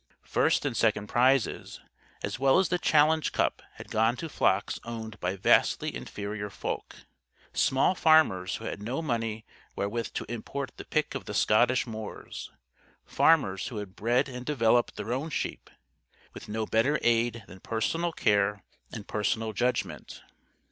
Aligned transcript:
First 0.25 0.65
and 0.65 0.75
second 0.75 1.05
prizes, 1.05 1.79
as 2.23 2.39
well 2.39 2.57
as 2.57 2.69
the 2.69 2.79
challenge 2.79 3.31
cup 3.31 3.61
had 3.75 3.91
gone 3.91 4.15
to 4.15 4.29
flocks 4.29 4.79
owned 4.83 5.19
by 5.19 5.35
vastly 5.35 5.93
inferior 5.95 6.49
folk 6.49 6.95
small 7.53 7.93
farmers 7.93 8.55
who 8.55 8.65
had 8.65 8.81
no 8.81 9.03
money 9.03 9.45
wherewith 9.75 10.07
to 10.15 10.25
import 10.27 10.71
the 10.77 10.85
pick 10.85 11.13
of 11.13 11.25
the 11.25 11.35
Scottish 11.35 11.85
moors 11.85 12.49
farmers 13.05 13.67
who 13.67 13.77
had 13.77 13.95
bred 13.95 14.27
and 14.27 14.43
developed 14.43 14.95
their 14.95 15.13
own 15.13 15.29
sheep, 15.29 15.69
with 16.33 16.49
no 16.49 16.65
better 16.65 16.97
aid 17.03 17.43
than 17.45 17.59
personal 17.59 18.11
care 18.11 18.63
and 18.91 19.07
personal 19.07 19.53
judgment. 19.53 20.23